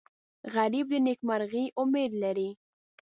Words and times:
غریب 0.53 0.85
د 0.91 0.93
نیکمرغۍ 1.07 1.65
امید 1.81 2.11
لري 2.23 2.49